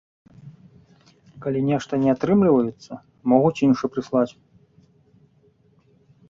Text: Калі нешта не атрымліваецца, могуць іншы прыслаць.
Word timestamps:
Калі 1.43 1.59
нешта 1.69 1.93
не 2.03 2.09
атрымліваецца, 2.15 2.91
могуць 3.35 3.53
іншы 3.69 3.85
прыслаць. 3.97 4.29